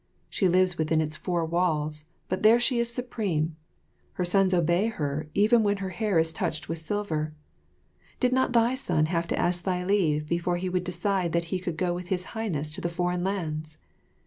[0.31, 3.55] She lives within its four walls, but there she is supreme.
[4.13, 7.35] Her sons obey her even when their hair is touched with silver.
[8.19, 11.59] Did not thy son have to ask thy leave before he would decide that he
[11.59, 13.77] could go with His Highness to the foreign lands?